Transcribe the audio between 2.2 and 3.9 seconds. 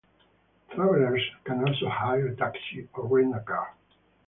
a taxi or rent a car.